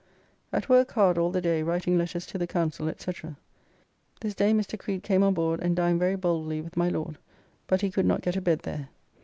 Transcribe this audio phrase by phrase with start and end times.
[0.51, 3.11] At work hard all the day writing letters to the Council, &c.
[4.21, 4.75] This day Mr.
[4.79, 7.19] Creed came on: board and dined very boldly with my Lord,
[7.67, 8.89] but he could not get a bed there.